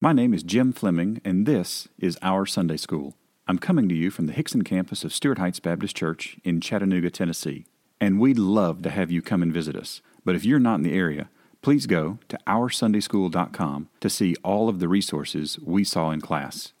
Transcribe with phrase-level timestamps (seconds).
[0.00, 3.16] My name is Jim Fleming, and this is Our Sunday School.
[3.48, 7.10] I'm coming to you from the Hixson campus of Stuart Heights Baptist Church in Chattanooga,
[7.10, 7.66] Tennessee.
[8.00, 10.00] And we'd love to have you come and visit us.
[10.24, 11.30] But if you're not in the area,
[11.62, 16.72] please go to OurSundaySchool.com to see all of the resources we saw in class.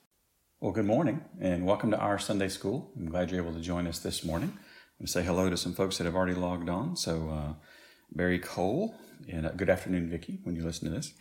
[0.60, 2.92] Well, good morning, and welcome to Our Sunday School.
[2.96, 4.50] I'm glad you're able to join us this morning.
[4.50, 6.94] I'm going to say hello to some folks that have already logged on.
[6.94, 7.54] So, uh,
[8.12, 8.94] Barry Cole,
[9.28, 11.14] and uh, good afternoon, Vicki, when you listen to this.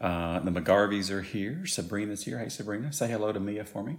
[0.00, 1.66] Uh, the McGarveys are here.
[1.66, 2.38] Sabrina's here.
[2.38, 2.92] Hey, Sabrina.
[2.92, 3.98] Say hello to Mia for me.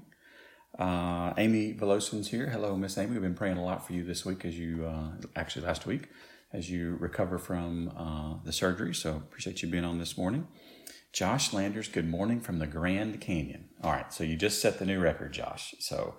[0.77, 2.49] Uh, Amy Veloson's here.
[2.49, 3.11] Hello, Miss Amy.
[3.11, 6.09] We've been praying a lot for you this week as you, uh, actually last week,
[6.51, 8.93] as you recover from uh, the surgery.
[8.93, 10.47] So appreciate you being on this morning.
[11.11, 13.69] Josh Landers, good morning from the Grand Canyon.
[13.83, 15.75] All right, so you just set the new record, Josh.
[15.77, 16.15] So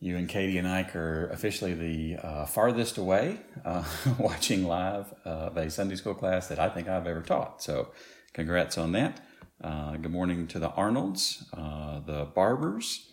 [0.00, 3.84] you and Katie and Ike are officially the uh, farthest away uh,
[4.18, 7.62] watching live of a Sunday school class that I think I've ever taught.
[7.62, 7.92] So
[8.32, 9.20] congrats on that.
[9.62, 13.08] Uh, good morning to the Arnolds, uh, the Barbers,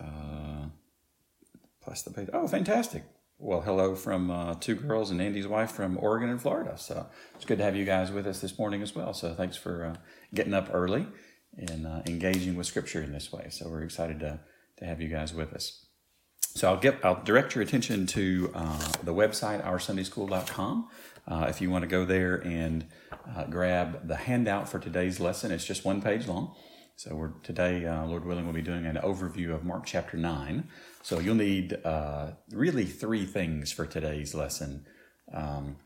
[0.00, 0.66] uh,
[1.82, 2.28] plus the.
[2.32, 3.04] Oh, fantastic.
[3.38, 6.78] Well, hello from uh, two girls and Andy's wife from Oregon and Florida.
[6.78, 9.12] So it's good to have you guys with us this morning as well.
[9.12, 9.96] So thanks for uh,
[10.32, 11.08] getting up early
[11.58, 13.48] and uh, engaging with Scripture in this way.
[13.50, 14.40] So we're excited to,
[14.78, 15.86] to have you guys with us.
[16.40, 18.48] So I'll get I'll direct your attention to
[19.02, 20.88] the website oursundayschool.com.
[21.26, 22.86] Uh, if you want to go there and
[23.28, 26.54] uh, grab the handout for today's lesson, it's just one page long.
[26.96, 30.68] So we're today, uh, Lord willing, we'll be doing an overview of Mark chapter nine.
[31.02, 34.86] So you'll need uh, really three things for today's lesson.
[35.32, 35.76] Um,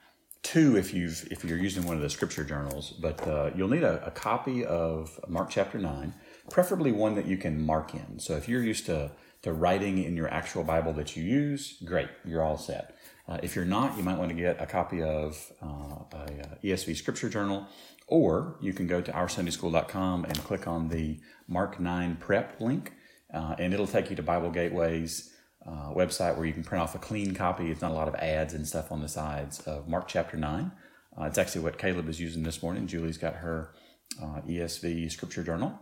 [0.42, 3.84] two if you've if you're using one of the scripture journals, but uh, you'll need
[3.84, 6.12] a, a copy of Mark chapter nine,
[6.50, 8.18] preferably one that you can mark in.
[8.18, 9.12] So if you're used to
[9.42, 12.95] to writing in your actual Bible that you use, great, you're all set.
[13.28, 15.66] Uh, if you're not, you might want to get a copy of uh,
[16.12, 17.66] a, uh, ESV Scripture Journal,
[18.06, 21.18] or you can go to OurSundaySchool.com and click on the
[21.48, 22.92] Mark 9 Prep link,
[23.34, 25.32] uh, and it'll take you to Bible Gateway's
[25.66, 27.70] uh, website where you can print off a clean copy.
[27.70, 30.70] It's not a lot of ads and stuff on the sides of Mark chapter 9.
[31.18, 32.86] Uh, it's actually what Caleb is using this morning.
[32.86, 33.72] Julie's got her
[34.20, 35.76] ESV Scripture Journal.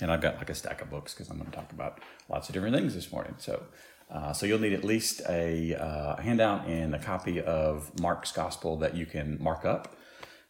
[0.00, 2.48] And I've got like a stack of books because I'm going to talk about lots
[2.48, 3.34] of different things this morning.
[3.38, 3.64] So
[4.12, 8.76] uh, so you'll need at least a uh, handout and a copy of Mark's Gospel
[8.78, 9.94] that you can mark up,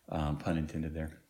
[0.09, 1.21] um, pun intended there.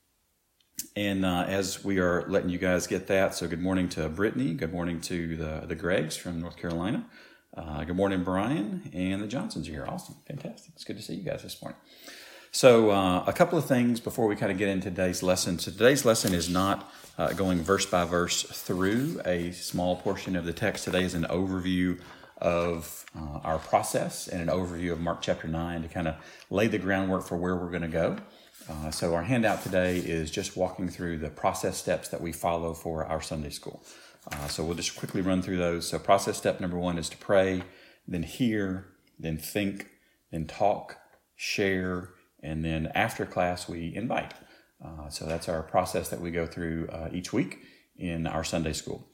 [0.96, 4.54] And uh, as we are letting you guys get that, so good morning to Brittany,
[4.54, 7.06] good morning to the, the Gregs from North Carolina,
[7.56, 9.86] uh, good morning Brian, and the Johnsons are here.
[9.86, 10.72] Awesome, fantastic.
[10.74, 11.78] It's good to see you guys this morning.
[12.52, 15.58] So uh, a couple of things before we kind of get into today's lesson.
[15.58, 20.44] So today's lesson is not uh, going verse by verse through a small portion of
[20.44, 20.84] the text.
[20.84, 22.00] Today is an overview
[22.40, 26.14] of uh, our process and an overview of Mark chapter 9 to kind of
[26.50, 28.16] lay the groundwork for where we're going to go.
[28.68, 32.74] Uh, so, our handout today is just walking through the process steps that we follow
[32.74, 33.82] for our Sunday school.
[34.30, 35.88] Uh, so, we'll just quickly run through those.
[35.88, 37.62] So, process step number one is to pray,
[38.06, 38.86] then hear,
[39.18, 39.88] then think,
[40.30, 40.98] then talk,
[41.34, 42.10] share,
[42.42, 44.34] and then after class, we invite.
[44.84, 47.58] Uh, so, that's our process that we go through uh, each week
[47.96, 49.08] in our Sunday school.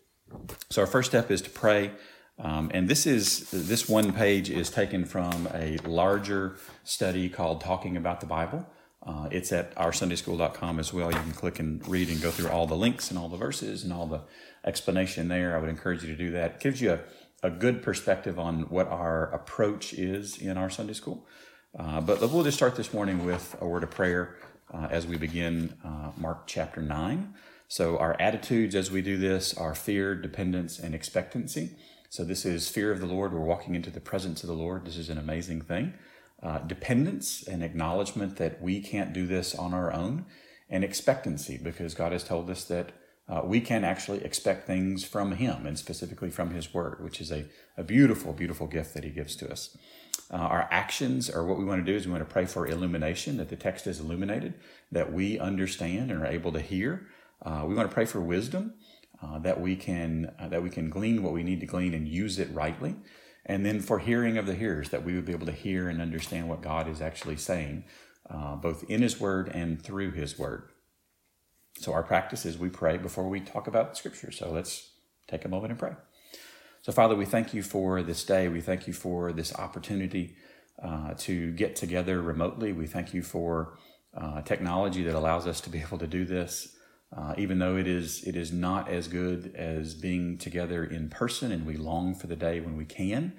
[0.70, 1.92] So, our first step is to pray.
[2.38, 7.96] Um, and this is this one page is taken from a larger study called Talking
[7.96, 8.66] About the Bible.
[9.02, 11.12] Uh, it's at OurSundaySchool.com as well.
[11.12, 13.84] You can click and read and go through all the links and all the verses
[13.84, 14.22] and all the
[14.64, 15.56] explanation there.
[15.56, 16.56] I would encourage you to do that.
[16.56, 17.00] It gives you a,
[17.42, 21.26] a good perspective on what our approach is in our Sunday school.
[21.78, 24.36] Uh, but we'll just start this morning with a word of prayer
[24.74, 27.32] uh, as we begin uh, Mark chapter 9.
[27.68, 31.76] So, our attitudes as we do this are fear, dependence, and expectancy.
[32.16, 33.34] So, this is fear of the Lord.
[33.34, 34.86] We're walking into the presence of the Lord.
[34.86, 35.92] This is an amazing thing.
[36.42, 40.24] Uh, dependence and acknowledgement that we can't do this on our own,
[40.70, 42.92] and expectancy, because God has told us that
[43.28, 47.30] uh, we can actually expect things from Him and specifically from His Word, which is
[47.30, 47.44] a,
[47.76, 49.76] a beautiful, beautiful gift that He gives to us.
[50.32, 52.66] Uh, our actions are what we want to do is we want to pray for
[52.66, 54.54] illumination, that the text is illuminated,
[54.90, 57.08] that we understand and are able to hear.
[57.42, 58.72] Uh, we want to pray for wisdom
[59.22, 62.08] uh, that we can uh, that we can glean what we need to glean and
[62.08, 62.96] use it rightly.
[63.44, 66.02] And then for hearing of the hearers that we would be able to hear and
[66.02, 67.84] understand what god is actually saying
[68.28, 70.70] uh, both in his word and through his word.
[71.78, 74.32] So our practice is we pray before we talk about scripture.
[74.32, 74.90] So let's
[75.28, 75.92] take a moment and pray.
[76.82, 78.48] So father we thank you for this day.
[78.48, 80.36] We thank you for this opportunity
[80.82, 82.72] uh, to get together remotely.
[82.72, 83.78] We thank you for
[84.16, 86.75] uh, technology that allows us to be able to do this
[87.14, 91.52] uh, even though it is it is not as good as being together in person,
[91.52, 93.32] and we long for the day when we can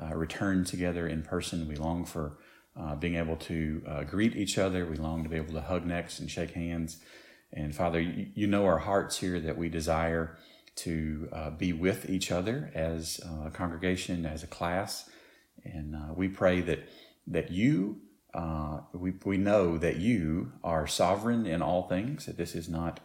[0.00, 1.66] uh, return together in person.
[1.66, 2.38] We long for
[2.78, 4.84] uh, being able to uh, greet each other.
[4.84, 6.98] We long to be able to hug necks and shake hands,
[7.52, 10.36] And Father, you, you know our hearts here that we desire
[10.76, 15.08] to uh, be with each other as a congregation, as a class.
[15.64, 16.80] And we pray that,
[17.28, 18.00] that you,
[18.92, 22.98] we, we know that you are sovereign in all things, that this has not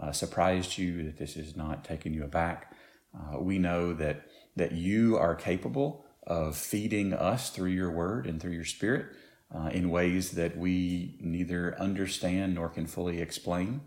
[0.00, 2.74] uh, surprised you, that this has not taken you aback.
[3.14, 4.26] Uh, we know that,
[4.56, 9.06] that you are capable of feeding us through your word and through your spirit
[9.54, 13.80] uh, in ways that we neither understand nor can fully explain,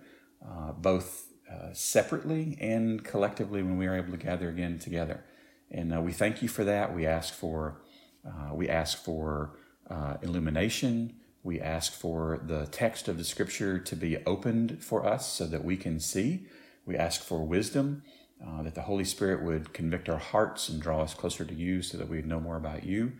[0.77, 5.23] both uh, separately and collectively when we are able to gather again together.
[5.71, 6.95] And uh, we thank you for that.
[6.95, 7.81] We ask for
[8.23, 9.57] uh, we ask for
[9.89, 11.15] uh, illumination.
[11.50, 15.63] We ask for the text of the Scripture to be opened for us so that
[15.63, 16.46] we can see.
[16.86, 18.04] We ask for wisdom.
[18.40, 21.81] Uh, that the Holy Spirit would convict our hearts and draw us closer to you
[21.81, 23.13] so that we know more about you.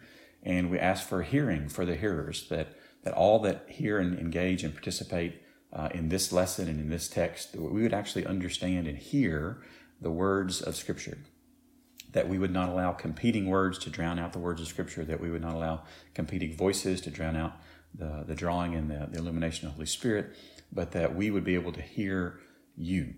[0.44, 2.68] And we ask for hearing for the hearers, that,
[3.02, 5.42] that all that hear and engage and participate
[5.74, 9.64] uh, in this lesson and in this text, we would actually understand and hear
[10.00, 11.18] the words of Scripture.
[12.12, 15.20] That we would not allow competing words to drown out the words of Scripture, that
[15.20, 15.82] we would not allow
[16.14, 17.54] competing voices to drown out
[17.94, 20.36] the, the drawing and the, the illumination of the Holy Spirit,
[20.72, 22.40] but that we would be able to hear
[22.78, 23.14] you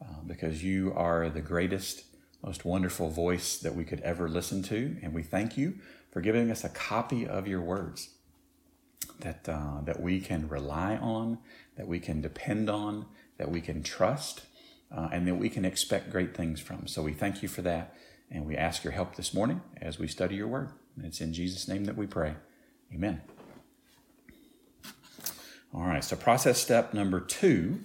[0.00, 2.04] uh, because you are the greatest,
[2.44, 4.96] most wonderful voice that we could ever listen to.
[5.02, 5.78] And we thank you
[6.10, 8.10] for giving us a copy of your words
[9.20, 11.38] that, uh, that we can rely on
[11.76, 13.06] that we can depend on,
[13.38, 14.42] that we can trust,
[14.94, 16.86] uh, and that we can expect great things from.
[16.86, 17.94] So we thank you for that,
[18.30, 20.70] and we ask your help this morning as we study your word.
[20.96, 22.34] And it's in Jesus' name that we pray.
[22.92, 23.22] Amen.
[25.74, 27.80] All right, so process step number two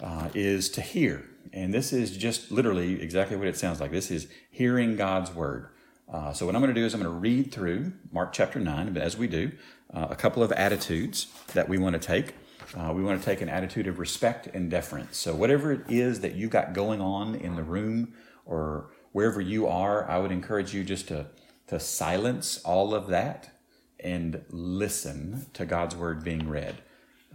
[0.00, 1.28] uh, is to hear.
[1.52, 3.90] And this is just literally exactly what it sounds like.
[3.90, 5.70] This is hearing God's word.
[6.08, 8.60] Uh, so, what I'm going to do is I'm going to read through Mark chapter
[8.60, 9.50] 9, but as we do,
[9.92, 12.34] uh, a couple of attitudes that we want to take.
[12.76, 15.16] Uh, we want to take an attitude of respect and deference.
[15.16, 18.14] So, whatever it is that you've got going on in the room
[18.46, 21.26] or wherever you are, I would encourage you just to,
[21.66, 23.50] to silence all of that
[23.98, 26.76] and listen to God's word being read.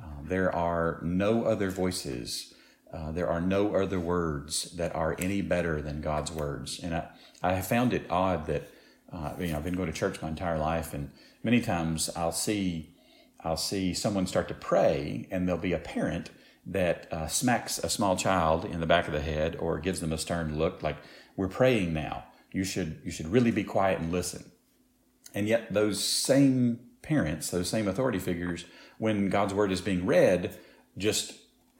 [0.01, 2.53] Uh, there are no other voices.
[2.91, 6.79] Uh, there are no other words that are any better than God's words.
[6.81, 7.07] And I,
[7.41, 8.69] I have found it odd that,
[9.11, 11.11] uh, you know, I've been going to church my entire life, and
[11.43, 12.89] many times I'll see
[13.45, 16.29] I'll see someone start to pray, and there'll be a parent
[16.65, 20.13] that uh, smacks a small child in the back of the head or gives them
[20.13, 20.95] a stern look, like
[21.35, 22.23] "We're praying now.
[22.53, 24.49] You should you should really be quiet and listen."
[25.33, 28.65] And yet, those same parents, those same authority figures,
[28.97, 30.57] when God's word is being read,
[30.97, 31.33] just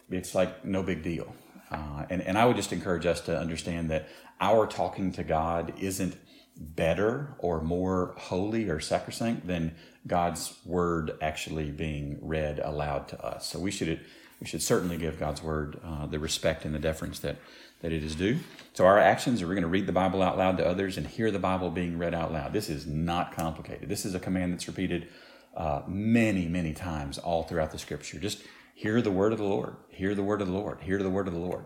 [0.10, 1.36] it's like no big deal.
[1.72, 4.08] Uh, and, and I would just encourage us to understand that
[4.40, 6.16] our talking to God isn't
[6.56, 9.74] better or more holy or sacrosanct than
[10.06, 13.48] God's word actually being read aloud to us.
[13.48, 14.00] So we should
[14.40, 17.38] we should certainly give God's word uh, the respect and the deference that
[17.82, 18.40] that it is due.
[18.74, 21.08] So our actions are we're going to read the Bible out loud to others and
[21.08, 22.54] hear the Bible being read out loud.
[22.54, 23.90] This is not complicated.
[23.90, 25.10] This is a command that's repeated
[25.56, 28.20] uh, many many times all throughout the Scripture.
[28.20, 29.76] Just hear the word of the Lord.
[29.90, 30.82] Hear the word of the Lord.
[30.82, 31.66] Hear the word of the Lord.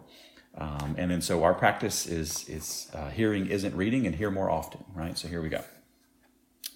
[0.57, 4.49] Um, and then so our practice is is uh, hearing isn't reading and hear more
[4.49, 5.17] often, right?
[5.17, 5.63] So here we go.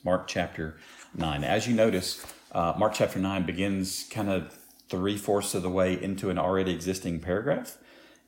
[0.03, 0.77] Mark chapter
[1.15, 1.43] 9.
[1.43, 4.57] As you notice, uh, Mark chapter 9 begins kind of
[4.89, 7.77] three fourths of the way into an already existing paragraph.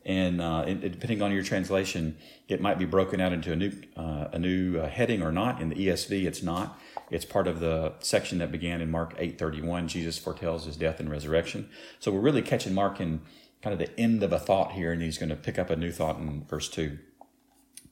[0.06, 4.28] And uh, depending on your translation, it might be broken out into a new, uh,
[4.34, 5.62] a new uh, heading or not.
[5.62, 6.78] In the ESV, it's not.
[7.10, 9.88] It's part of the section that began in Mark 8:31.
[9.88, 11.70] Jesus foretells his death and resurrection.
[12.00, 13.22] So we're really catching Mark in
[13.62, 15.76] kind of the end of a thought here, and he's going to pick up a
[15.76, 16.98] new thought in verse 2.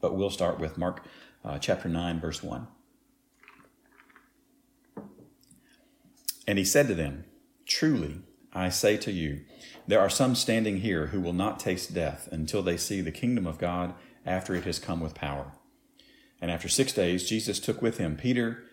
[0.01, 1.05] But we'll start with Mark
[1.45, 2.67] uh, chapter 9, verse 1.
[6.47, 7.25] And he said to them,
[7.65, 8.21] Truly,
[8.53, 9.41] I say to you,
[9.87, 13.47] there are some standing here who will not taste death until they see the kingdom
[13.47, 13.93] of God
[14.25, 15.53] after it has come with power.
[16.41, 18.63] And after six days, Jesus took with him Peter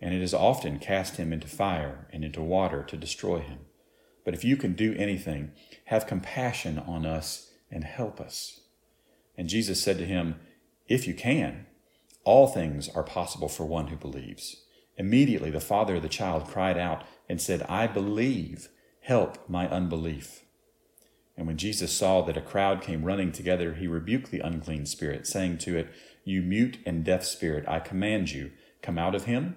[0.00, 3.60] and it has often cast him into fire and into water to destroy him.
[4.24, 5.52] But if you can do anything,
[5.86, 8.60] have compassion on us and help us.
[9.36, 10.36] And Jesus said to him,
[10.86, 11.66] If you can,
[12.24, 14.64] all things are possible for one who believes.
[14.96, 18.68] Immediately the father of the child cried out and said, I believe,
[19.00, 20.42] help my unbelief.
[21.36, 25.26] And when Jesus saw that a crowd came running together, he rebuked the unclean spirit,
[25.26, 25.88] saying to it,
[26.24, 28.50] You mute and deaf spirit, I command you,
[28.82, 29.56] come out of him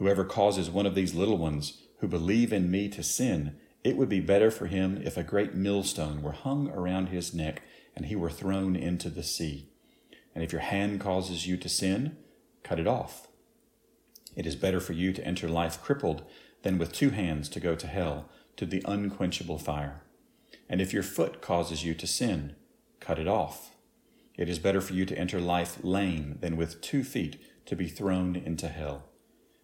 [0.00, 4.08] Whoever causes one of these little ones who believe in me to sin, it would
[4.08, 7.60] be better for him if a great millstone were hung around his neck
[7.94, 9.68] and he were thrown into the sea.
[10.34, 12.16] And if your hand causes you to sin,
[12.62, 13.28] cut it off.
[14.34, 16.22] It is better for you to enter life crippled
[16.62, 20.00] than with two hands to go to hell, to the unquenchable fire.
[20.66, 22.56] And if your foot causes you to sin,
[23.00, 23.76] cut it off.
[24.38, 27.86] It is better for you to enter life lame than with two feet to be
[27.86, 29.09] thrown into hell.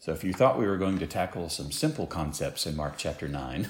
[0.00, 3.26] So if you thought we were going to tackle some simple concepts in Mark chapter
[3.26, 3.68] 9,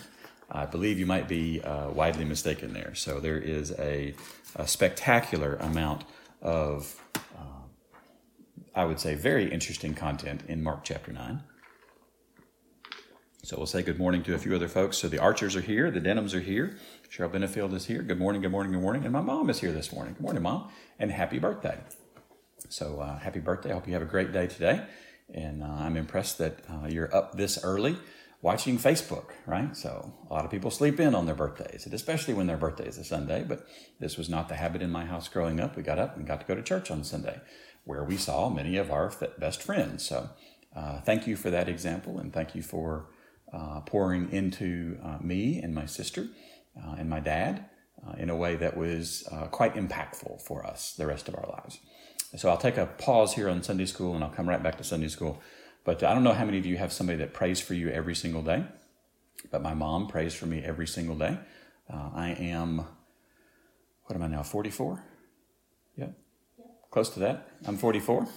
[0.50, 2.94] I believe you might be uh, widely mistaken there.
[2.94, 4.14] So there is a,
[4.54, 6.04] a spectacular amount
[6.42, 7.62] of, uh,
[8.74, 11.42] I would say, very interesting content in Mark chapter 9.
[13.42, 14.98] So we'll say good morning to a few other folks.
[14.98, 16.76] So the Archers are here, the Denhams are here,
[17.10, 18.02] Cheryl Benefield is here.
[18.02, 19.04] Good morning, good morning, good morning.
[19.04, 20.12] And my mom is here this morning.
[20.12, 21.78] Good morning, Mom, and happy birthday.
[22.68, 23.70] So uh, happy birthday.
[23.70, 24.84] I hope you have a great day today.
[25.32, 27.96] And uh, I'm impressed that uh, you're up this early
[28.40, 29.76] watching Facebook, right?
[29.76, 32.86] So a lot of people sleep in on their birthdays, and especially when their birthday
[32.86, 33.44] is a Sunday.
[33.46, 33.66] But
[33.98, 35.76] this was not the habit in my house growing up.
[35.76, 37.40] We got up and got to go to church on Sunday,
[37.84, 40.06] where we saw many of our best friends.
[40.06, 40.30] So
[40.74, 43.10] uh, thank you for that example, and thank you for
[43.52, 46.28] uh, pouring into uh, me and my sister
[46.76, 47.64] uh, and my dad
[48.06, 51.48] uh, in a way that was uh, quite impactful for us the rest of our
[51.48, 51.80] lives.
[52.36, 54.84] So I'll take a pause here on Sunday school, and I'll come right back to
[54.84, 55.40] Sunday school
[55.88, 58.14] but I don't know how many of you have somebody that prays for you every
[58.14, 58.62] single day,
[59.50, 61.38] but my mom prays for me every single day.
[61.90, 62.84] Uh, I am,
[64.04, 65.02] what am I now, 44?
[65.96, 66.08] Yeah,
[66.90, 67.48] close to that.
[67.66, 68.28] I'm 44.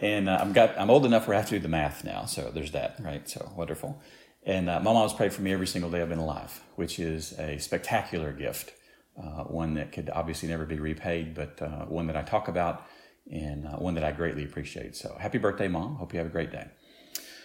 [0.00, 2.26] And uh, I'm, got, I'm old enough where I have to do the math now,
[2.26, 3.28] so there's that, right?
[3.28, 4.00] So wonderful.
[4.44, 7.36] And uh, my mom's prayed for me every single day I've been alive, which is
[7.40, 8.72] a spectacular gift,
[9.20, 12.86] uh, one that could obviously never be repaid, but uh, one that I talk about
[13.30, 14.96] and uh, one that I greatly appreciate.
[14.96, 15.96] So happy birthday, Mom.
[15.96, 16.66] Hope you have a great day.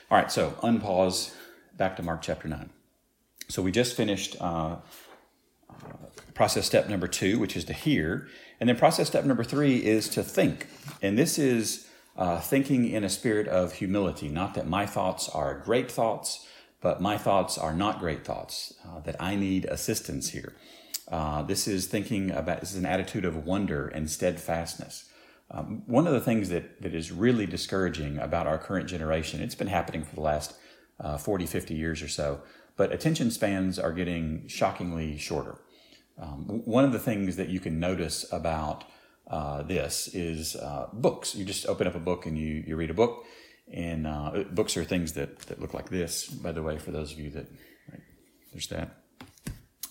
[0.09, 1.33] All right, so unpause,
[1.75, 2.69] back to Mark chapter 9.
[3.49, 4.77] So we just finished uh,
[5.69, 5.73] uh,
[6.33, 8.27] process step number two, which is to hear.
[8.59, 10.67] And then process step number three is to think.
[11.01, 15.59] And this is uh, thinking in a spirit of humility, not that my thoughts are
[15.59, 16.47] great thoughts,
[16.81, 20.53] but my thoughts are not great thoughts, uh, that I need assistance here.
[21.07, 25.09] Uh, this is thinking about, this is an attitude of wonder and steadfastness.
[25.53, 29.55] Um, one of the things that, that is really discouraging about our current generation, it's
[29.55, 30.55] been happening for the last
[31.00, 32.41] uh, 40, 50 years or so,
[32.75, 35.60] but attention spans are getting shockingly shorter.
[36.19, 38.83] Um, one of the things that you can notice about
[39.27, 41.36] uh, this is uh, books.
[41.36, 43.25] You just open up a book and you, you read a book,
[43.71, 47.12] and uh, books are things that, that look like this, by the way, for those
[47.12, 47.47] of you that,
[47.91, 48.01] right,
[48.51, 48.97] there's that.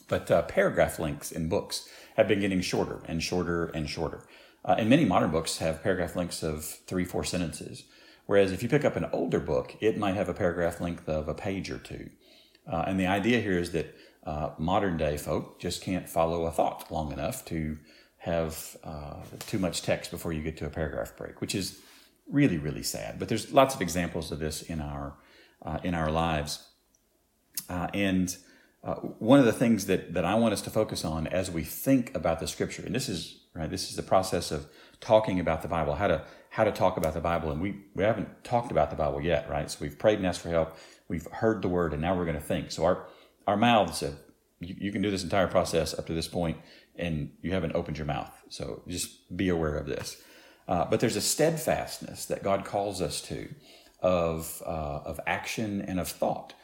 [0.09, 4.27] But uh, paragraph lengths in books have been getting shorter and shorter and shorter.
[4.65, 7.85] Uh, and many modern books have paragraph lengths of three, four sentences.
[8.27, 11.29] Whereas if you pick up an older book, it might have a paragraph length of
[11.29, 12.11] a page or two.
[12.71, 13.95] Uh, and the idea here is that
[14.25, 17.79] uh, modern day folk just can't follow a thought long enough to
[18.19, 21.81] have uh, too much text before you get to a paragraph break, which is
[22.31, 23.19] really, really sad.
[23.19, 25.17] But there's lots of examples of this in our
[25.61, 26.69] uh, in our lives.
[27.69, 28.37] Uh, and
[29.19, 32.13] one of the things that, that I want us to focus on as we think
[32.17, 33.71] about the scripture, and this is right?
[33.71, 34.67] This is the process of
[35.01, 38.05] talking about the Bible, how to how to talk about the Bible, and we we
[38.05, 39.71] haven't talked about the Bible yet, right?
[39.71, 40.77] So we've prayed and asked for help,
[41.09, 42.71] we've heard the word, and now we're going to think.
[42.71, 43.07] So our
[43.47, 44.17] our mouths have
[44.61, 46.59] you, you can do this entire process up to this point,
[46.97, 48.33] and you haven't opened your mouth.
[48.49, 50.23] So just be aware of this.
[50.69, 53.49] Uh, but there's a steadfastness that God calls us to,
[54.01, 56.55] of uh, of action and of thought.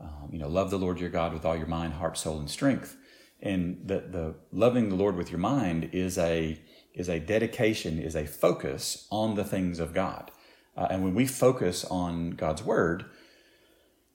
[0.00, 2.50] Um, you know, love the Lord your God with all your mind, heart, soul, and
[2.50, 2.96] strength.
[3.44, 6.58] And the, the loving the Lord with your mind is a
[6.94, 10.30] is a dedication, is a focus on the things of God.
[10.76, 13.04] Uh, and when we focus on God's word,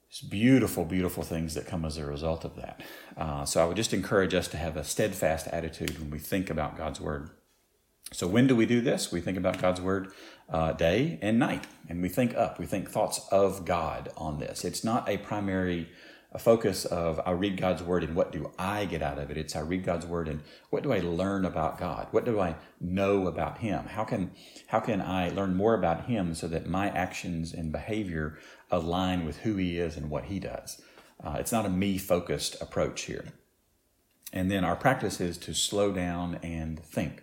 [0.08, 2.82] it's beautiful, beautiful things that come as a result of that.
[3.16, 6.50] Uh, so I would just encourage us to have a steadfast attitude when we think
[6.50, 7.30] about God's word.
[8.12, 9.12] So when do we do this?
[9.12, 10.12] We think about God's word
[10.48, 12.58] uh, day and night, and we think up.
[12.58, 14.64] We think thoughts of God on this.
[14.64, 15.88] It's not a primary
[16.32, 19.36] a focus of I read God's word and what do I get out of it?
[19.36, 22.06] It's I read God's word and what do I learn about God?
[22.12, 23.84] What do I know about Him?
[23.86, 24.30] How can
[24.68, 28.38] how can I learn more about Him so that my actions and behavior
[28.70, 30.80] align with who He is and what He does?
[31.22, 33.26] Uh, it's not a me focused approach here.
[34.32, 37.22] And then our practice is to slow down and think.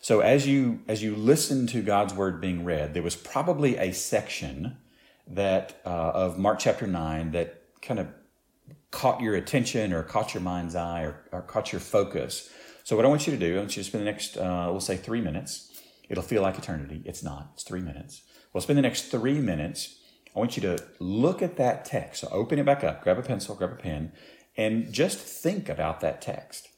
[0.00, 3.92] So as you as you listen to God's word being read, there was probably a
[3.92, 4.76] section
[5.26, 8.06] that uh, of Mark chapter nine that kind of
[8.90, 12.50] caught your attention or caught your mind's eye or, or caught your focus.
[12.84, 14.68] So what I want you to do, I want you to spend the next, uh,
[14.70, 15.72] we'll say three minutes.
[16.08, 17.02] It'll feel like eternity.
[17.04, 17.50] It's not.
[17.54, 18.22] It's three minutes.
[18.52, 20.00] We'll spend the next three minutes.
[20.34, 22.20] I want you to look at that text.
[22.20, 24.12] So open it back up, grab a pencil, grab a pen,
[24.56, 26.68] and just think about that text.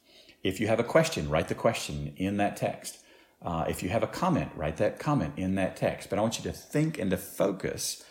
[0.43, 2.99] If you have a question, write the question in that text.
[3.41, 6.09] Uh, if you have a comment, write that comment in that text.
[6.09, 8.03] But I want you to think and to focus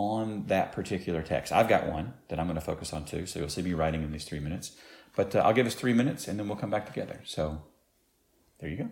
[0.00, 1.52] on that particular text.
[1.52, 4.02] I've got one that I'm going to focus on too, so you'll see me writing
[4.02, 4.72] in these three minutes.
[5.14, 7.20] But uh, I'll give us three minutes and then we'll come back together.
[7.24, 7.62] So
[8.60, 8.90] there you go.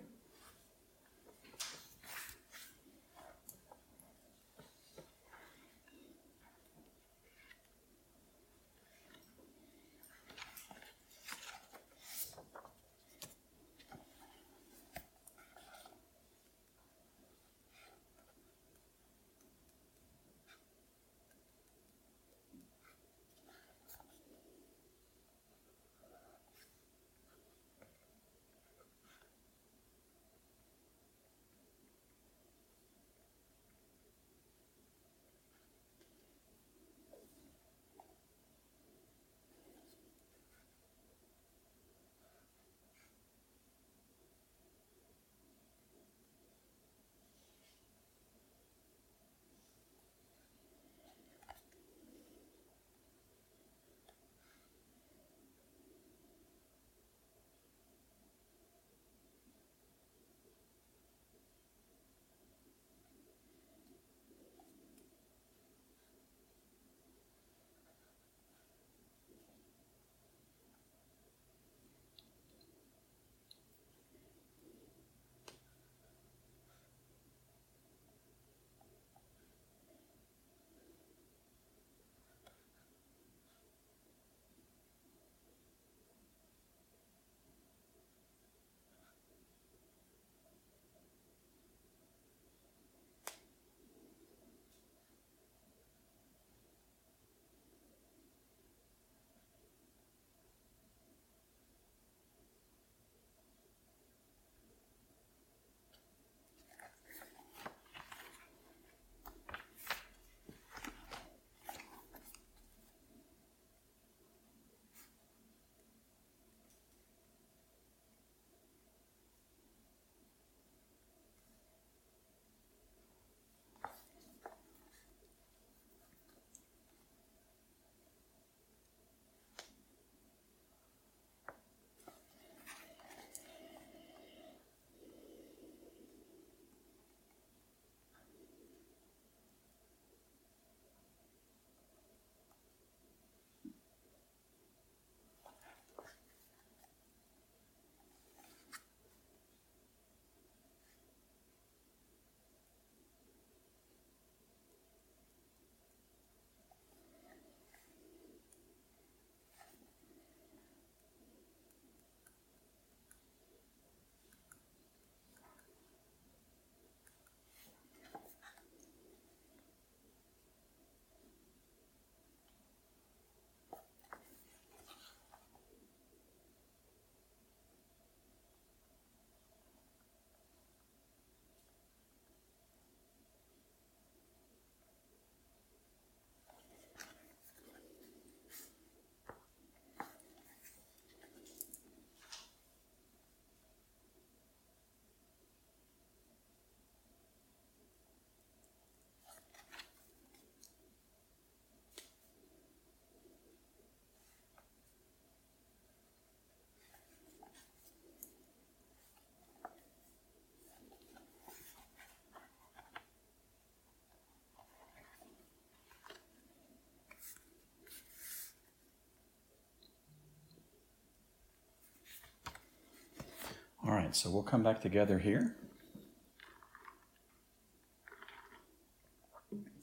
[224.09, 225.55] Right, so we'll come back together here.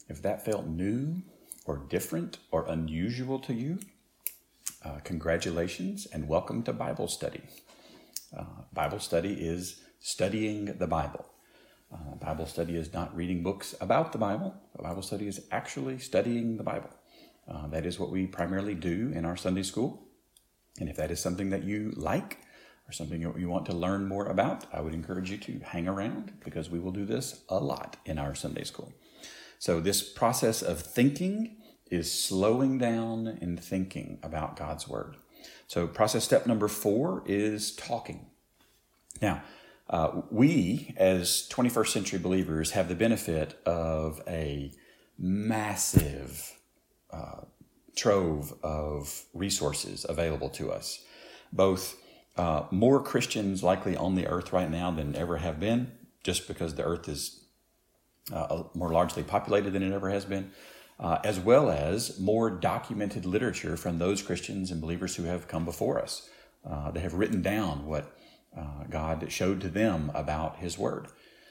[0.10, 1.22] If that felt new
[1.66, 3.80] or different or unusual to you,
[4.84, 7.42] uh, congratulations and welcome to Bible study.
[8.36, 11.26] Uh, Bible study is studying the Bible.
[11.94, 14.56] Uh, Bible study is not reading books about the Bible.
[14.82, 16.90] Bible study is actually studying the Bible.
[17.48, 20.08] Uh, that is what we primarily do in our Sunday school.
[20.80, 22.40] And if that is something that you like
[22.88, 26.34] or something you want to learn more about, I would encourage you to hang around
[26.44, 28.94] because we will do this a lot in our Sunday school.
[29.58, 31.58] So, this process of thinking
[31.90, 35.16] is slowing down and thinking about God's Word.
[35.68, 38.28] So, process step number four is talking.
[39.22, 39.42] Now,
[39.90, 44.72] uh, we as 21st century believers have the benefit of a
[45.18, 46.54] massive
[47.12, 47.42] uh,
[47.96, 51.04] trove of resources available to us,
[51.54, 51.98] both
[52.38, 55.92] uh, more Christians likely on the earth right now than ever have been,
[56.24, 57.46] just because the earth is
[58.34, 60.52] uh, more largely populated than it ever has been,
[61.00, 65.66] uh, as well as more documented literature from those Christians and believers who have come
[65.66, 66.30] before us.
[66.68, 68.18] Uh, they have written down what
[68.58, 71.08] uh, God showed to them about His Word.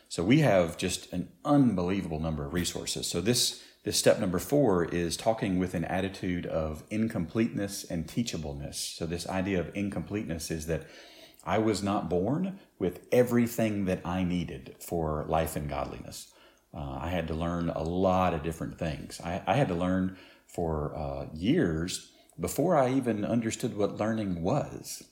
[0.09, 3.07] So we have just an unbelievable number of resources.
[3.07, 8.97] So this this step number four is talking with an attitude of incompleteness and teachableness.
[8.97, 10.87] So, this idea of incompleteness is that
[11.45, 16.33] I was not born with everything that I needed for life and godliness.
[16.73, 19.21] Uh, I had to learn a lot of different things.
[19.23, 20.17] I, I had to learn
[20.47, 25.05] for uh, years before I even understood what learning was.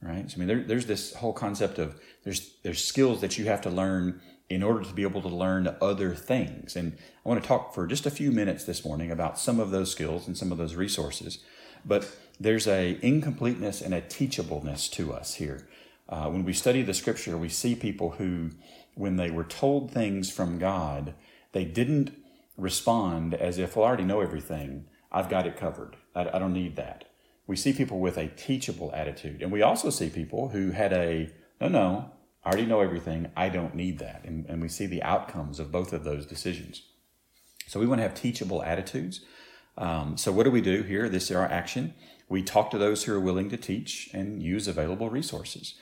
[0.00, 0.30] Right?
[0.30, 3.62] So, I mean, there, there's this whole concept of there's there's skills that you have
[3.62, 6.74] to learn in order to be able to learn other things.
[6.74, 9.70] And I want to talk for just a few minutes this morning about some of
[9.70, 11.38] those skills and some of those resources.
[11.84, 15.68] But there's a incompleteness and a teachableness to us here.
[16.08, 18.50] Uh, when we study the scripture, we see people who,
[18.96, 21.14] when they were told things from God,
[21.52, 22.10] they didn't
[22.56, 24.86] respond as if, well, I already know everything.
[25.12, 25.96] I've got it covered.
[26.14, 27.04] I, I don't need that.
[27.46, 29.42] We see people with a teachable attitude.
[29.42, 32.10] And we also see people who had a, no, no,
[32.44, 33.30] I already know everything.
[33.36, 34.24] I don't need that.
[34.24, 36.82] And, and we see the outcomes of both of those decisions.
[37.66, 39.20] So we want to have teachable attitudes.
[39.76, 41.08] Um, so what do we do here?
[41.08, 41.94] This is our action.
[42.28, 45.74] We talk to those who are willing to teach and use available resources.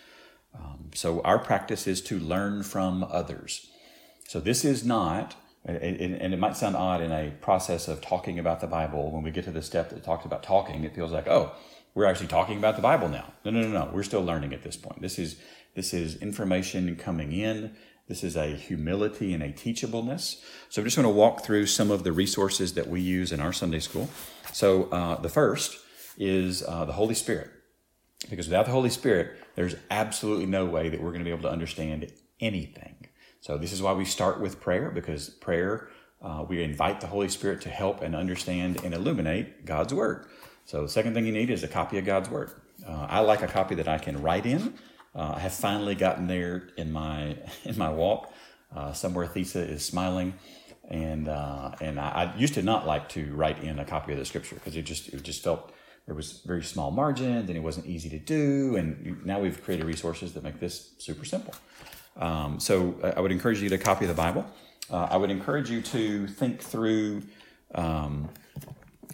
[0.55, 3.71] Um, so our practice is to learn from others.
[4.27, 8.61] So this is not, and it might sound odd in a process of talking about
[8.61, 9.11] the Bible.
[9.11, 11.53] When we get to the step that talks about talking, it feels like, oh,
[11.95, 13.33] we're actually talking about the Bible now.
[13.45, 13.91] No, no, no, no.
[13.93, 15.03] We're still learning at this point.
[15.03, 15.37] This is
[15.79, 17.73] this is information coming in.
[18.09, 20.43] This is a humility and a teachableness.
[20.71, 23.39] So I'm just going to walk through some of the resources that we use in
[23.39, 24.11] our Sunday school.
[24.53, 25.79] So uh, the first
[26.19, 27.51] is uh, the Holy Spirit.
[28.29, 31.43] Because without the Holy Spirit, there's absolutely no way that we're going to be able
[31.43, 32.11] to understand
[32.41, 33.07] anything.
[33.41, 37.29] So this is why we start with prayer, because prayer, uh, we invite the Holy
[37.29, 40.27] Spirit to help and understand and illuminate God's Word.
[40.65, 42.51] So the second thing you need is a copy of God's Word.
[42.85, 44.75] Uh, I like a copy that I can write in
[45.15, 48.33] uh, I have finally gotten there in my in my walk.
[48.75, 50.35] Uh, somewhere Thesa is smiling,
[50.89, 54.19] and uh, and I, I, used to not like to write in a copy of
[54.19, 55.73] the scripture because it just it just felt
[56.09, 58.77] there was very small margins and it wasn't easy to do.
[58.77, 61.55] And now we've created resources that make this super simple.
[62.17, 64.47] Um, so I would encourage you to copy the Bible.
[64.91, 67.23] Uh, I would encourage you to think through.
[67.75, 68.31] Um,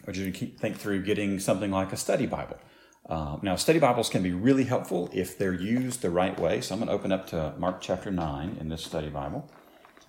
[0.07, 2.59] would you think through getting something like a study Bible?
[3.07, 6.61] Uh, now, study Bibles can be really helpful if they're used the right way.
[6.61, 9.51] So I'm going to open up to Mark chapter 9 in this study Bible.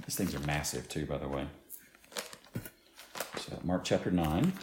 [0.06, 1.48] These things are massive, too, by the way.
[3.38, 4.54] So, Mark chapter 9.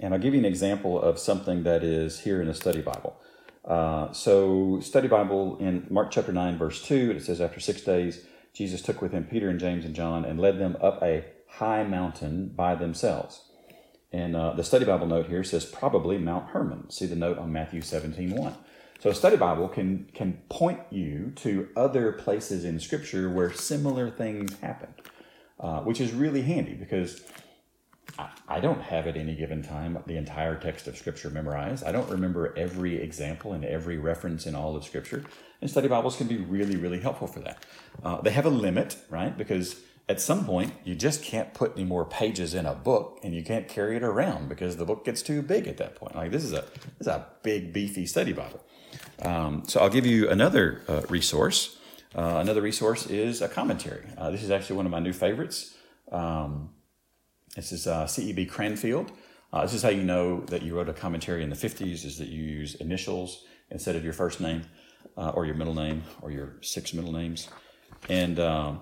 [0.00, 3.16] And I'll give you an example of something that is here in the study Bible.
[3.64, 8.26] Uh, so, study Bible in Mark chapter 9, verse 2, it says, After six days,
[8.54, 11.84] Jesus took with him Peter and James and John and led them up a high
[11.84, 13.50] mountain by themselves.
[14.14, 16.88] And uh, the study Bible note here says probably Mount Hermon.
[16.88, 18.54] See the note on Matthew 17 1.
[19.00, 24.08] So a study Bible can, can point you to other places in Scripture where similar
[24.08, 24.94] things happen,
[25.58, 27.24] uh, which is really handy because
[28.16, 31.82] I, I don't have at any given time the entire text of Scripture memorized.
[31.82, 35.24] I don't remember every example and every reference in all of Scripture.
[35.60, 37.64] And study Bibles can be really, really helpful for that.
[38.04, 39.36] Uh, they have a limit, right?
[39.36, 39.74] Because
[40.08, 43.42] at some point you just can't put any more pages in a book and you
[43.42, 46.14] can't carry it around because the book gets too big at that point.
[46.14, 46.64] Like this is a
[46.98, 48.60] this is a big beefy study bible.
[49.22, 51.78] Um, so i'll give you another uh, resource.
[52.14, 54.06] Uh, another resource is a commentary.
[54.16, 55.74] Uh, this is actually one of my new favorites.
[56.12, 56.70] Um,
[57.56, 58.46] this is uh, C.E.B.
[58.46, 59.10] Cranfield.
[59.52, 62.18] Uh, this is how you know that you wrote a commentary in the 50s is
[62.18, 64.64] that you use initials instead of your first name
[65.16, 67.48] uh, or your middle name, or your six middle names.
[68.08, 68.80] And um,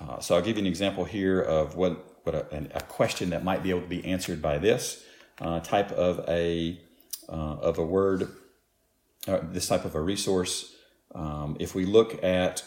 [0.00, 3.44] uh, so I'll give you an example here of what, what a, a, question that
[3.44, 5.04] might be able to be answered by this
[5.40, 6.80] uh, type of a
[7.28, 8.28] uh, of a word,
[9.26, 10.74] uh, this type of a resource.
[11.14, 12.64] Um, if we look at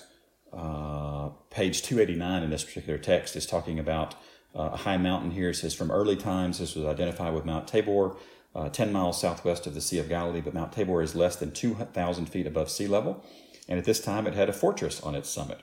[0.54, 4.16] uh, page 289 in this particular text, it's talking about
[4.56, 5.50] a high mountain here.
[5.50, 8.16] It says, From early times, this was identified with Mount Tabor,
[8.56, 11.52] uh, 10 miles southwest of the Sea of Galilee, but Mount Tabor is less than
[11.52, 13.24] 2,000 feet above sea level.
[13.68, 15.60] And at this time, it had a fortress on its summit.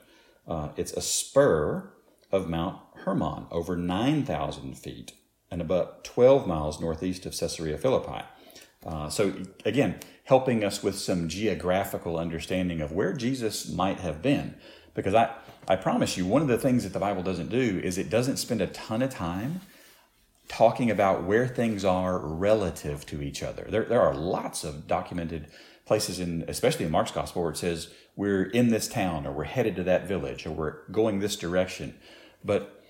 [0.47, 1.93] Uh, it's a spur
[2.31, 5.13] of Mount Hermon, over 9,000 feet,
[5.51, 8.23] and about 12 miles northeast of Caesarea Philippi.
[8.85, 14.55] Uh, so, again, helping us with some geographical understanding of where Jesus might have been.
[14.95, 15.35] Because I,
[15.69, 18.39] I promise you, one of the things that the Bible doesn't do is it doesn't
[18.39, 19.61] spend a ton of time
[20.49, 23.67] talking about where things are relative to each other.
[23.69, 25.47] There, there are lots of documented
[25.87, 29.45] places in, especially in Mark's gospel, where it says we're in this town or we're
[29.45, 31.95] headed to that village or we're going this direction.
[32.45, 32.83] But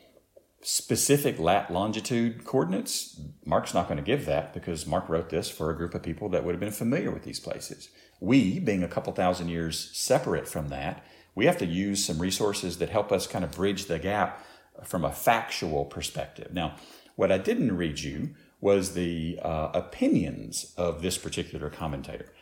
[0.62, 5.70] specific lat longitude coordinates, Mark's not going to give that because Mark wrote this for
[5.70, 7.88] a group of people that would have been familiar with these places.
[8.20, 11.04] We, being a couple thousand years separate from that,
[11.34, 14.44] we have to use some resources that help us kind of bridge the gap
[14.84, 16.52] from a factual perspective.
[16.52, 16.76] Now,
[17.16, 22.32] what I didn't read you was the uh, opinions of this particular commentator.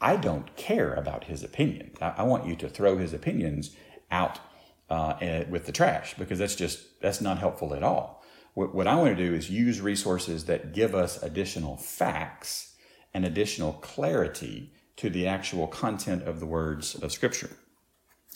[0.00, 1.92] I don't care about his opinion.
[2.00, 3.74] I, I want you to throw his opinions
[4.10, 4.38] out
[4.90, 8.22] uh, eh, with the trash because that's just that's not helpful at all.
[8.54, 12.74] What, what I want to do is use resources that give us additional facts
[13.12, 17.50] and additional clarity to the actual content of the words of Scripture.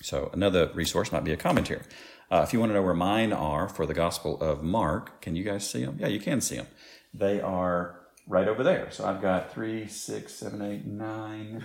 [0.03, 1.83] So another resource might be a commentary.
[2.31, 5.35] Uh, if you want to know where mine are for the Gospel of Mark, can
[5.35, 5.97] you guys see them?
[6.01, 6.67] Yeah, you can see them.
[7.15, 7.98] They are
[8.29, 8.91] right over there.
[8.91, 11.65] So I've got three, six, seven, eight, nine,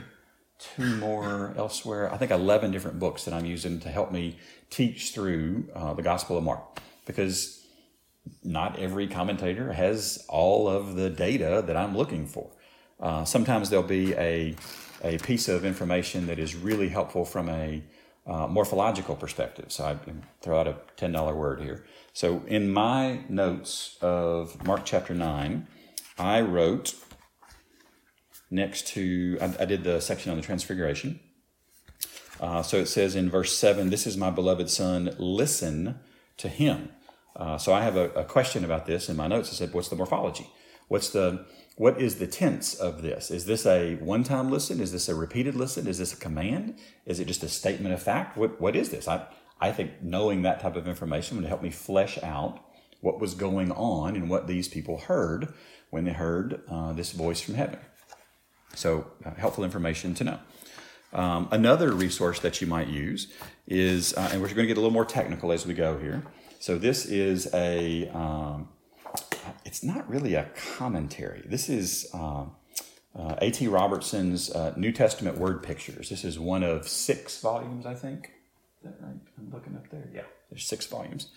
[0.58, 2.12] two more elsewhere.
[2.12, 4.38] I think 11 different books that I'm using to help me
[4.70, 7.66] teach through uh, the Gospel of Mark because
[8.44, 12.50] not every commentator has all of the data that I'm looking for.
[13.00, 14.56] Uh, sometimes there'll be a,
[15.04, 17.84] a piece of information that is really helpful from a
[18.26, 19.66] uh, morphological perspective.
[19.70, 19.98] So I
[20.42, 21.84] throw out a $10 word here.
[22.14, 25.68] So in my notes of Mark chapter 9,
[26.18, 26.96] I wrote
[28.52, 31.20] next to, I, I did the section on the transfiguration.
[32.40, 36.00] Uh, so it says in verse 7, This is my beloved son, listen
[36.38, 36.90] to him.
[37.36, 39.50] Uh, so I have a, a, question about this in my notes.
[39.50, 40.48] I said, What's the morphology?
[40.88, 41.46] What's the
[41.76, 43.32] what is the tense of this?
[43.32, 44.80] Is this a one time listen?
[44.80, 45.88] Is this a repeated listen?
[45.88, 46.78] Is this a command?
[47.08, 48.38] Is it just a statement of fact?
[48.38, 49.08] What, what is this?
[49.08, 49.26] I,
[49.60, 52.64] I think knowing that type of information would help me flesh out
[53.02, 55.52] what was going on and what these people heard
[55.94, 57.78] when they heard uh, this voice from heaven.
[58.74, 60.40] So, uh, helpful information to know.
[61.14, 63.32] Um, another resource that you might use
[63.68, 66.24] is, uh, and we're going to get a little more technical as we go here.
[66.60, 68.70] So, this is a um,
[69.66, 71.44] it's not really a commentary.
[71.46, 72.46] This is uh,
[73.16, 73.68] uh, A.T.
[73.68, 76.10] Robertson's uh, New Testament Word Pictures.
[76.10, 78.32] This is one of six volumes, I think.
[78.80, 79.20] Is that right?
[79.38, 80.10] I'm looking up there.
[80.12, 81.28] Yeah, there's six volumes.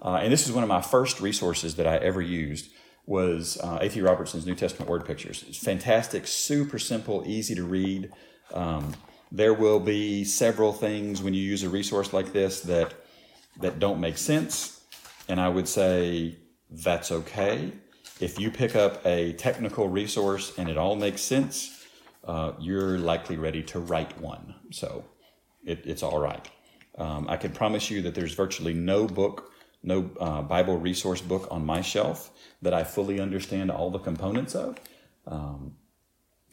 [0.00, 2.70] Uh, and this is one of my first resources that I ever used
[3.06, 4.00] was uh, A.T.
[4.00, 5.44] Robertson's New Testament Word Pictures.
[5.48, 8.10] It's fantastic, super simple, easy to read.
[8.52, 8.94] Um,
[9.30, 12.94] there will be several things when you use a resource like this that
[13.60, 14.80] that don't make sense,
[15.28, 16.36] and I would say
[16.70, 17.72] that's okay.
[18.20, 21.84] If you pick up a technical resource and it all makes sense,
[22.24, 24.54] uh, you're likely ready to write one.
[24.70, 25.04] So
[25.64, 26.48] it, it's all right.
[26.98, 29.52] Um, I can promise you that there's virtually no book,
[29.84, 32.30] no uh, Bible resource book on my shelf
[32.62, 34.78] that I fully understand all the components of.
[35.26, 35.76] Um,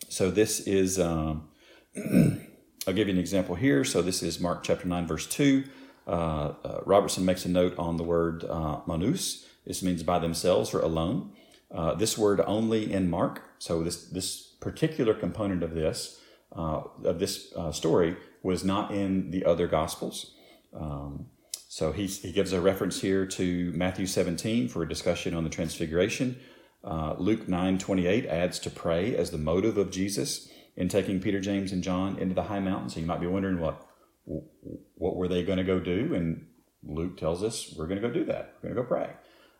[0.10, 1.48] so this is, um,
[1.96, 3.84] I'll give you an example here.
[3.86, 5.64] So this is Mark chapter 9, verse 2.
[6.06, 9.46] Uh, uh, Robertson makes a note on the word uh, monus.
[9.66, 11.32] This means by themselves or alone.
[11.74, 13.44] Uh, this word only in Mark.
[13.60, 16.20] So this this particular component of this
[16.54, 20.34] uh, of this story was not in the other Gospels.
[20.74, 21.28] Um,
[21.72, 25.50] so he he gives a reference here to Matthew 17 for a discussion on the
[25.50, 26.38] Transfiguration.
[26.84, 31.72] Uh, Luke 9:28 adds to pray as the motive of Jesus in taking Peter, James,
[31.72, 32.90] and John into the high mountain.
[32.90, 33.86] So you might be wondering what
[34.26, 36.14] what were they going to go do?
[36.14, 36.46] And
[36.84, 38.56] Luke tells us we're going to go do that.
[38.62, 39.14] We're going to go pray.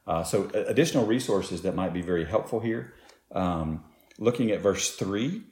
[0.06, 2.94] Uh, so, additional resources that might be very helpful here.
[3.34, 3.86] Um,
[4.20, 5.44] looking at verse 3,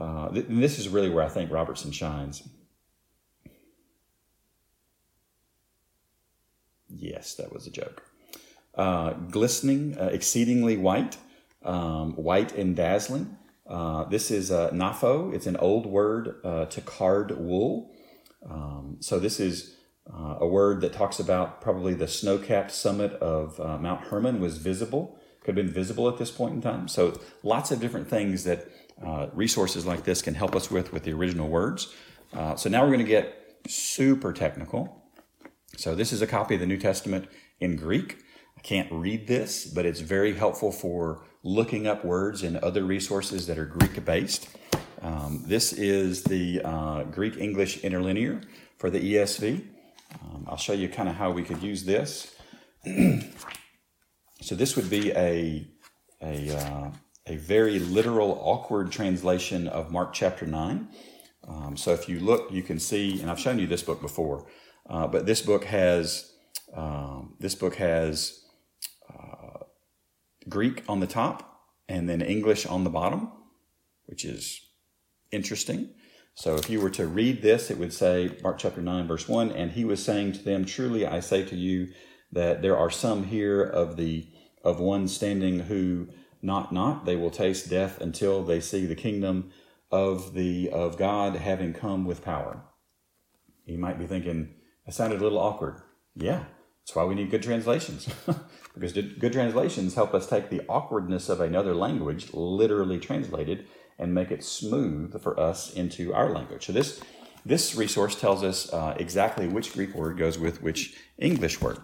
[0.00, 2.42] uh, th- this is really where I think Robertson shines.
[6.88, 8.02] Yes, that was a joke.
[8.74, 11.16] Uh, glistening, uh, exceedingly white,
[11.64, 13.36] um, white and dazzling.
[13.66, 15.34] Uh, this is uh, napho.
[15.34, 17.92] It's an old word uh, to card wool.
[18.48, 19.76] Um, so this is
[20.12, 24.58] uh, a word that talks about probably the snow-capped summit of uh, Mount Hermon was
[24.58, 26.86] visible, could have been visible at this point in time.
[26.86, 28.68] So lots of different things that
[29.04, 31.92] uh, resources like this can help us with with the original words.
[32.56, 35.05] so now we're going to get super technical.
[35.76, 37.28] So this is a copy of the New Testament
[37.60, 38.24] in Greek.
[38.56, 43.46] I can't read this, but it's very helpful for looking up words in other resources
[43.46, 44.48] that are Greek based.
[45.02, 48.40] Um, this is the uh, Greek English interlinear
[48.78, 49.62] for the ESV.
[50.22, 52.34] Um, I'll show you kind of how we could use this.
[54.40, 55.68] so this would be a
[56.22, 56.90] a, uh,
[57.26, 60.88] a very literal, awkward translation of Mark chapter nine.
[61.46, 64.46] Um, so if you look, you can see, and I've shown you this book before,
[64.88, 66.32] uh, but this book has
[66.74, 68.44] um, this book has
[69.08, 69.64] uh,
[70.48, 73.30] Greek on the top and then English on the bottom,
[74.06, 74.60] which is
[75.30, 75.90] interesting.
[76.34, 79.52] So if you were to read this, it would say, Mark chapter 9, verse 1,
[79.52, 81.88] and he was saying to them, Truly I say to you
[82.30, 84.28] that there are some here of the
[84.62, 86.08] of one standing who
[86.42, 89.50] not not they will taste death until they see the kingdom
[89.90, 92.64] of the of God having come with power.
[93.64, 94.54] You might be thinking,
[94.86, 95.82] that sounded a little awkward.
[96.14, 96.44] Yeah,
[96.80, 98.08] that's why we need good translations.
[98.74, 103.66] because good translations help us take the awkwardness of another language, literally translated,
[103.98, 106.66] and make it smooth for us into our language.
[106.66, 107.00] So this
[107.44, 111.78] this resource tells us uh, exactly which Greek word goes with which English word.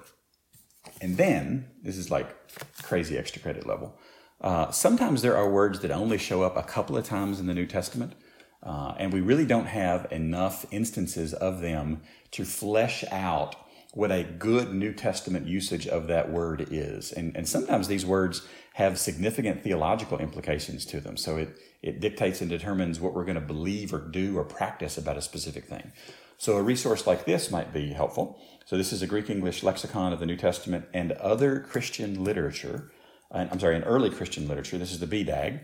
[1.00, 2.34] And then, this is like
[2.82, 3.96] crazy extra credit level.
[4.40, 7.54] Uh, sometimes there are words that only show up a couple of times in the
[7.54, 8.14] New Testament,
[8.62, 12.02] uh, and we really don't have enough instances of them
[12.32, 13.56] to flesh out
[13.94, 17.12] what a good New Testament usage of that word is.
[17.12, 21.18] And, and sometimes these words have significant theological implications to them.
[21.18, 24.96] So it, it dictates and determines what we're going to believe or do or practice
[24.96, 25.92] about a specific thing.
[26.38, 28.40] So a resource like this might be helpful.
[28.64, 32.90] So this is a Greek English lexicon of the New Testament and other Christian literature.
[33.30, 34.78] I'm sorry, an early Christian literature.
[34.78, 35.60] This is the BDAG.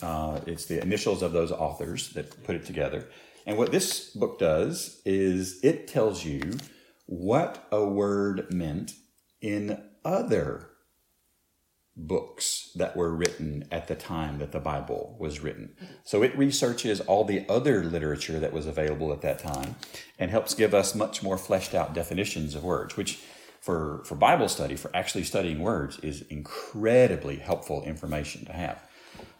[0.00, 3.08] Uh, it's the initials of those authors that put it together.
[3.46, 6.58] And what this book does is it tells you
[7.06, 8.94] what a word meant
[9.40, 10.68] in other
[11.94, 15.74] books that were written at the time that the Bible was written.
[16.04, 19.76] So it researches all the other literature that was available at that time
[20.18, 23.20] and helps give us much more fleshed out definitions of words, which
[23.60, 28.82] for, for Bible study, for actually studying words, is incredibly helpful information to have.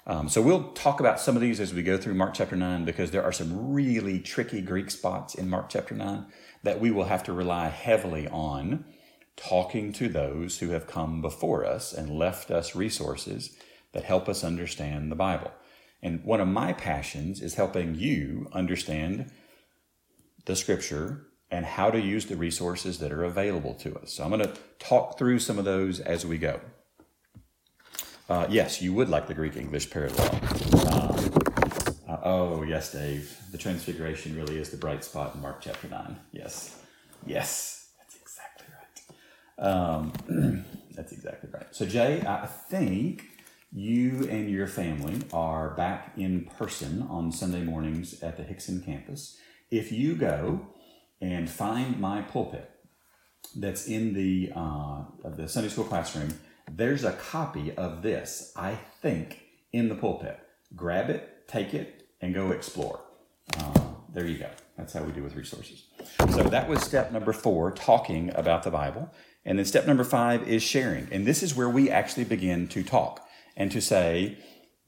[0.05, 2.84] Um, so we'll talk about some of these as we go through Mark chapter 9
[2.84, 6.26] because there are some really tricky Greek spots in Mark chapter 9
[6.64, 8.84] that we will have to rely heavily on
[9.36, 13.57] talking to those who have come before us and left us resources
[13.92, 15.53] that help us understand the Bible.
[16.03, 19.30] And one of my passions is helping you understand
[20.46, 24.14] the scripture and how to use the resources that are available to us.
[24.14, 26.61] So I'm going to talk through some of those as we go.
[28.28, 30.30] Uh, yes, you would like the Greek English parallel.
[30.92, 31.32] Um,
[32.08, 33.36] uh, oh, yes, Dave.
[33.50, 36.16] The Transfiguration really is the bright spot in Mark chapter 9.
[36.30, 36.78] Yes.
[37.26, 37.90] Yes.
[37.98, 38.66] That's exactly
[39.58, 39.66] right.
[39.68, 40.64] Um,
[40.94, 41.66] that's exactly right.
[41.72, 43.24] So, Jay, I think
[43.72, 49.36] you and your family are back in person on Sunday mornings at the Hixson campus.
[49.70, 50.68] If you go
[51.20, 52.70] and find my pulpit
[53.56, 56.34] that's in the, uh, the Sunday school classroom,
[56.74, 59.42] there's a copy of this, I think,
[59.72, 60.38] in the pulpit.
[60.74, 63.00] Grab it, take it, and go explore.
[63.58, 63.80] Uh,
[64.12, 64.48] there you go.
[64.76, 65.84] That's how we do with resources.
[66.30, 69.10] So that was step number four, talking about the Bible.
[69.44, 71.08] And then step number five is sharing.
[71.12, 74.38] And this is where we actually begin to talk and to say,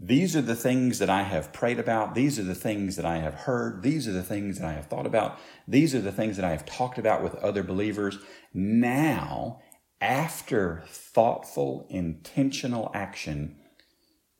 [0.01, 2.15] these are the things that I have prayed about.
[2.15, 3.83] These are the things that I have heard.
[3.83, 5.39] These are the things that I have thought about.
[5.69, 8.19] These are the things that I have talked about with other believers.
[8.53, 9.61] Now
[10.01, 13.57] after thoughtful, intentional action,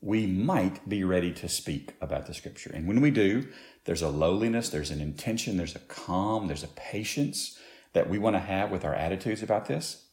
[0.01, 2.71] we might be ready to speak about the scripture.
[2.73, 3.47] And when we do,
[3.85, 7.57] there's a lowliness, there's an intention, there's a calm, there's a patience
[7.93, 10.05] that we want to have with our attitudes about this.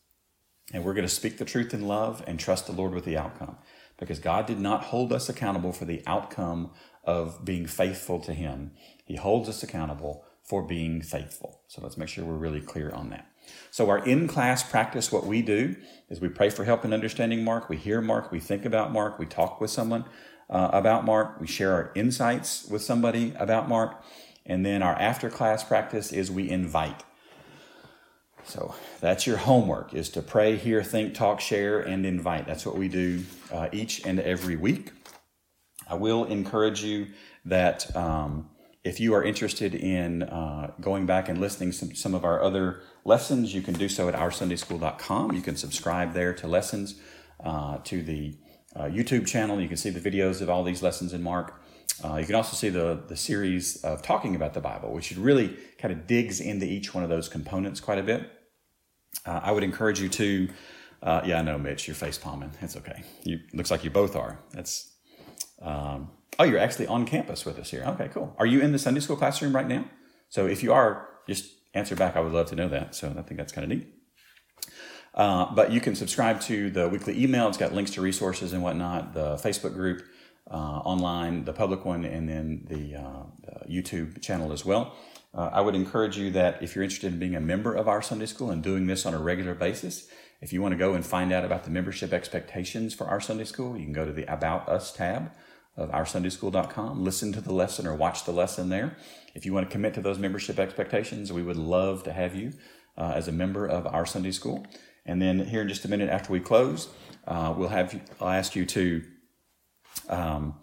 [0.73, 3.19] And we're going to speak the truth in love and trust the Lord with the
[3.19, 3.59] outcome.
[3.99, 6.71] Because God did not hold us accountable for the outcome
[7.05, 8.73] of being faithful to Him.
[9.05, 11.63] He holds us accountable for being faithful.
[11.69, 13.27] So let's make sure we're really clear on that.
[13.71, 15.77] So, our in class practice, what we do
[16.09, 19.19] is we pray for help in understanding Mark, we hear Mark, we think about Mark,
[19.19, 20.05] we talk with someone
[20.51, 24.05] uh, about Mark, we share our insights with somebody about Mark,
[24.45, 27.03] and then our after class practice is we invite.
[28.45, 32.47] So that's your homework is to pray, hear, think, talk, share, and invite.
[32.47, 34.91] That's what we do uh, each and every week.
[35.89, 37.09] I will encourage you
[37.45, 38.49] that um,
[38.85, 42.83] if you are interested in uh, going back and listening some some of our other
[43.05, 45.33] lessons, you can do so at oursundayschool.com.
[45.33, 47.01] You can subscribe there to lessons,
[47.45, 48.37] uh, to the
[48.75, 49.61] uh, YouTube channel.
[49.61, 51.63] You can see the videos of all these lessons in Mark.
[52.05, 55.57] Uh, you can also see the, the series of talking about the Bible, which really
[55.79, 58.31] kind of digs into each one of those components quite a bit.
[59.25, 60.49] Uh, I would encourage you to,
[61.03, 62.51] uh, yeah, I know, Mitch, you're face palming.
[62.61, 63.05] It's okay.
[63.23, 64.41] You looks like you both are.
[64.53, 64.91] That's,
[65.61, 67.85] um, oh, you're actually on campus with us here.
[67.87, 68.35] Okay, cool.
[68.39, 69.85] Are you in the Sunday school classroom right now?
[70.29, 72.17] So if you are, just answer back.
[72.17, 72.95] I would love to know that.
[72.95, 73.89] So I think that's kind of neat.
[75.15, 77.49] Uh, but you can subscribe to the weekly email.
[77.49, 79.13] It's got links to resources and whatnot.
[79.13, 80.03] The Facebook group
[80.51, 84.97] uh, online, the public one, and then the, uh, the YouTube channel as well.
[85.35, 88.03] Uh, I would encourage you that if you're interested in being a member of our
[88.03, 90.09] Sunday school and doing this on a regular basis,
[90.41, 93.45] if you want to go and find out about the membership expectations for our Sunday
[93.45, 95.31] school, you can go to the About Us tab
[95.77, 98.97] of oursundayschool.com, listen to the lesson or watch the lesson there.
[99.35, 102.53] If you want to commit to those membership expectations, we would love to have you
[102.99, 104.67] uh, as a member of our Sunday school.
[105.07, 106.89] And then here in just a minute after we close,
[107.27, 109.03] uh, we'll have I'll ask you to
[110.09, 110.55] um,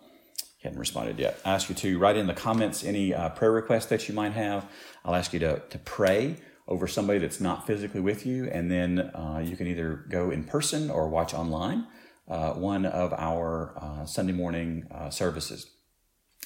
[0.61, 1.39] hadn't responded yet.
[1.45, 4.33] I ask you to write in the comments any uh, prayer requests that you might
[4.33, 4.65] have.
[5.05, 6.35] I'll ask you to, to pray
[6.67, 10.43] over somebody that's not physically with you, and then uh, you can either go in
[10.43, 11.87] person or watch online
[12.29, 15.71] uh, one of our uh, Sunday morning uh, services.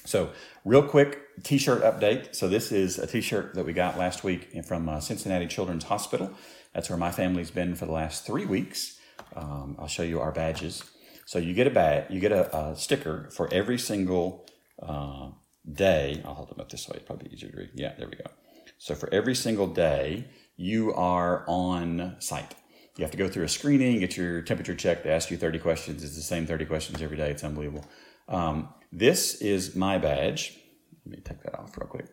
[0.06, 0.30] So,
[0.64, 2.34] real quick t shirt update.
[2.34, 5.84] So, this is a t shirt that we got last week from uh, Cincinnati Children's
[5.84, 6.30] Hospital.
[6.74, 8.98] That's where my family's been for the last three weeks.
[9.36, 10.82] Um, I'll show you our badges.
[11.26, 14.46] So you get a badge, you get a, a sticker for every single
[14.82, 15.30] uh,
[15.70, 16.22] day.
[16.24, 17.70] I'll hold them up this way; probably easier to read.
[17.74, 18.30] Yeah, there we go.
[18.78, 20.26] So for every single day,
[20.56, 22.54] you are on site.
[22.96, 25.04] You have to go through a screening, get your temperature checked.
[25.04, 26.04] They ask you 30 questions.
[26.04, 27.30] It's the same 30 questions every day.
[27.30, 27.84] It's unbelievable.
[28.28, 30.58] Um, this is my badge.
[31.04, 32.06] Let me take that off real quick.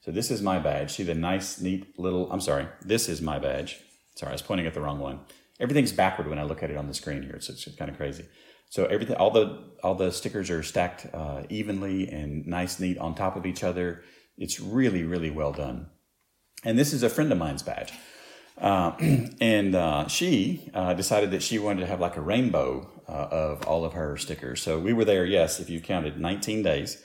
[0.00, 0.92] So this is my badge.
[0.92, 2.30] See the nice, neat little.
[2.32, 2.66] I'm sorry.
[2.82, 3.80] This is my badge.
[4.16, 5.20] Sorry, I was pointing at the wrong one.
[5.60, 7.36] Everything's backward when I look at it on the screen here.
[7.36, 8.26] It's, it's kind of crazy.
[8.70, 13.14] So everything, all the all the stickers are stacked uh, evenly and nice, neat on
[13.14, 14.02] top of each other.
[14.36, 15.90] It's really, really well done.
[16.64, 17.92] And this is a friend of mine's badge,
[18.58, 18.92] uh,
[19.40, 23.66] and uh, she uh, decided that she wanted to have like a rainbow uh, of
[23.66, 24.62] all of her stickers.
[24.62, 27.02] So we were there, yes, if you counted, 19 days,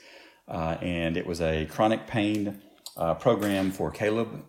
[0.48, 2.62] uh, and it was a chronic pain
[3.18, 4.44] program for Caleb.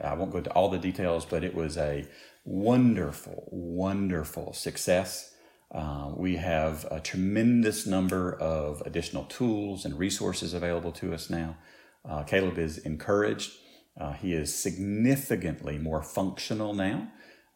[0.00, 2.04] I won't go into all the details, but it was a
[2.44, 5.34] wonderful, wonderful success.
[5.74, 11.56] Uh, we have a tremendous number of additional tools and resources available to us now.
[12.08, 13.52] Uh, Caleb is encouraged.
[13.98, 17.08] Uh, he is significantly more functional now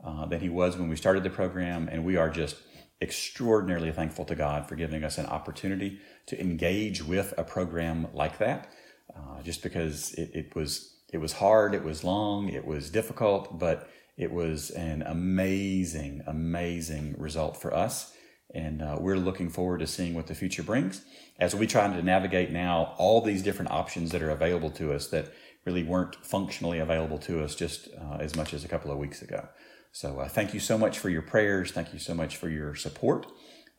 [0.05, 2.57] uh, than he was when we started the program, and we are just
[3.03, 8.39] extraordinarily thankful to God for giving us an opportunity to engage with a program like
[8.39, 8.71] that.
[9.15, 13.59] Uh, just because it, it was it was hard, it was long, it was difficult,
[13.59, 18.15] but it was an amazing, amazing result for us.
[18.55, 21.03] And uh, we're looking forward to seeing what the future brings
[21.39, 25.09] as we try to navigate now all these different options that are available to us
[25.09, 25.33] that
[25.65, 29.23] really weren't functionally available to us just uh, as much as a couple of weeks
[29.23, 29.49] ago.
[29.93, 31.73] So uh, thank you so much for your prayers.
[31.73, 33.27] Thank you so much for your support.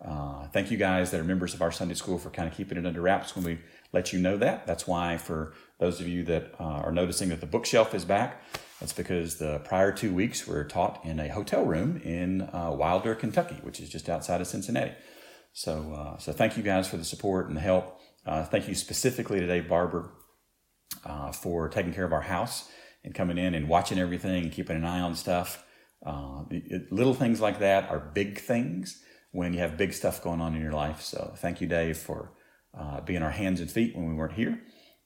[0.03, 2.77] Uh, thank you guys that are members of our Sunday school for kind of keeping
[2.77, 3.59] it under wraps when we
[3.93, 4.65] let you know that.
[4.65, 8.43] That's why, for those of you that uh, are noticing that the bookshelf is back,
[8.79, 13.13] that's because the prior two weeks were taught in a hotel room in uh, Wilder,
[13.13, 14.93] Kentucky, which is just outside of Cincinnati.
[15.53, 17.99] So, uh, so thank you guys for the support and the help.
[18.25, 20.09] Uh, thank you specifically to Dave Barber
[21.05, 22.69] uh, for taking care of our house
[23.03, 25.63] and coming in and watching everything and keeping an eye on stuff.
[26.05, 30.41] Uh, it, little things like that are big things when you have big stuff going
[30.41, 31.01] on in your life.
[31.01, 32.31] So, thank you, Dave, for
[32.77, 34.61] uh, being our hands and feet when we weren't here.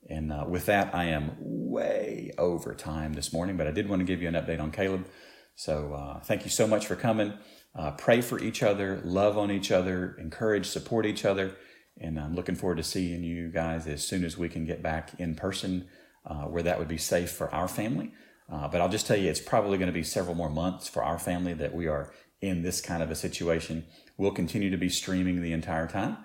[0.09, 4.01] And uh, with that, I am way over time this morning, but I did want
[4.01, 5.07] to give you an update on Caleb.
[5.55, 7.33] So uh, thank you so much for coming.
[7.73, 11.55] Uh, pray for each other, love on each other, encourage, support each other.
[12.00, 15.20] And I'm looking forward to seeing you guys as soon as we can get back
[15.20, 15.88] in person
[16.26, 18.12] uh, where that would be safe for our family.
[18.52, 21.04] Uh, but I'll just tell you, it's probably going to be several more months for
[21.04, 23.86] our family that we are in this kind of a situation.
[24.18, 26.18] We'll continue to be streaming the entire time.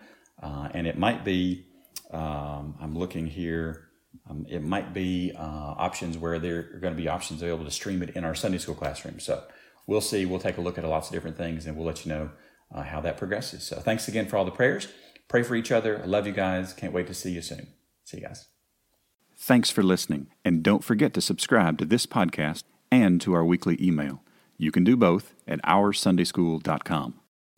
[0.43, 1.66] Uh, and it might be
[2.11, 3.89] um, I'm looking here.
[4.29, 7.71] Um, it might be uh, options where there are going to be options available to
[7.71, 9.21] stream it in our Sunday school classroom.
[9.21, 9.45] So
[9.87, 10.27] we'll see.
[10.27, 12.31] We'll take a look at lots of different things and we'll let you know
[12.75, 13.62] uh, how that progresses.
[13.62, 14.89] So thanks again for all the prayers.
[15.31, 16.03] Pray for each other.
[16.03, 16.72] I love you guys.
[16.72, 17.68] Can't wait to see you soon.
[18.05, 18.49] See you guys.
[19.37, 20.26] Thanks for listening.
[20.45, 24.24] And don't forget to subscribe to this podcast and to our weekly email.
[24.59, 27.14] You can do both at oursundayschool.com.